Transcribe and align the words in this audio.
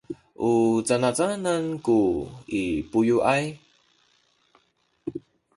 u 0.47 0.51
canacanan 0.87 1.65
ku 1.85 1.99
i 2.61 2.63
bayuay? 2.89 3.45